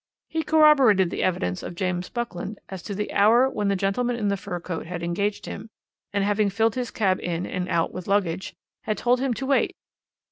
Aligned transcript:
"He 0.27 0.41
corroborated 0.41 1.11
the 1.11 1.21
evidence 1.21 1.61
of 1.61 1.75
James 1.75 2.09
Buckland 2.09 2.57
as 2.69 2.81
to 2.81 2.95
the 2.95 3.13
hour 3.13 3.47
when 3.47 3.67
the 3.67 3.75
gentleman 3.75 4.15
in 4.15 4.29
the 4.29 4.35
fur 4.35 4.59
coat 4.59 4.87
had 4.87 5.03
engaged 5.03 5.45
him, 5.45 5.69
and 6.11 6.23
having 6.23 6.49
filled 6.49 6.73
his 6.73 6.89
cab 6.89 7.19
in 7.19 7.45
and 7.45 7.69
out 7.69 7.93
with 7.93 8.07
luggage, 8.07 8.55
had 8.85 8.97
told 8.97 9.19
him 9.19 9.35
to 9.35 9.45
wait. 9.45 9.75